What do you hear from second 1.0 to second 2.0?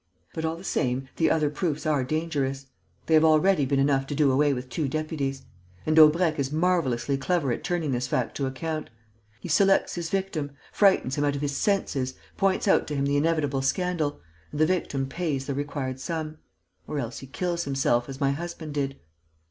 the other proofs